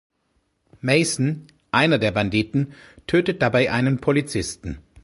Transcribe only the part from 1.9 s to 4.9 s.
der Banditen, tötet dabei einen Polizisten.